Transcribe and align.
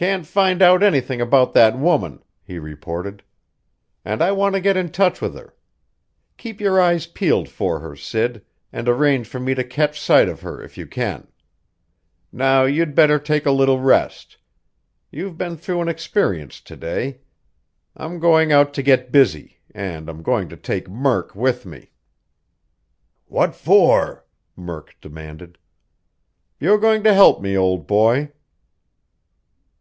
"Can't 0.00 0.24
find 0.26 0.62
out 0.62 0.82
anything 0.82 1.20
about 1.20 1.52
that 1.52 1.76
woman," 1.78 2.22
he 2.42 2.58
reported. 2.58 3.22
"And 4.02 4.22
I 4.22 4.32
want 4.32 4.54
to 4.54 4.60
get 4.62 4.74
in 4.74 4.90
touch 4.90 5.20
with 5.20 5.34
her. 5.34 5.52
Keep 6.38 6.58
your 6.58 6.80
eyes 6.80 7.06
peeled 7.06 7.50
for 7.50 7.80
her, 7.80 7.94
Sid, 7.94 8.42
and 8.72 8.88
arrange 8.88 9.26
for 9.28 9.40
me 9.40 9.54
to 9.54 9.62
catch 9.62 10.00
sight 10.00 10.26
of 10.26 10.40
her, 10.40 10.58
if 10.62 10.78
you 10.78 10.86
can. 10.86 11.26
Now 12.32 12.62
you'd 12.64 12.94
better 12.94 13.18
take 13.18 13.44
a 13.44 13.50
little 13.50 13.78
rest. 13.78 14.38
You've 15.10 15.36
been 15.36 15.58
through 15.58 15.82
an 15.82 15.88
experience 15.88 16.62
to 16.62 16.76
day. 16.76 17.20
I'm 17.94 18.18
going 18.18 18.52
out 18.52 18.72
to 18.72 18.82
get 18.82 19.12
busy, 19.12 19.58
and 19.74 20.08
I'm 20.08 20.22
going 20.22 20.48
to 20.48 20.56
take 20.56 20.88
Murk 20.88 21.34
with 21.36 21.66
me." 21.66 21.90
"What 23.26 23.54
for?" 23.54 24.24
Murk 24.56 24.96
demanded. 25.02 25.58
"You're 26.58 26.78
going 26.78 27.02
to 27.02 27.12
help 27.12 27.42
me, 27.42 27.54
old 27.54 27.86
boy." 27.86 28.32